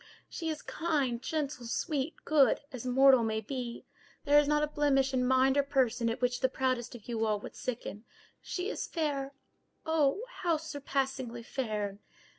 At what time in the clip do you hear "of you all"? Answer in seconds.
6.95-7.39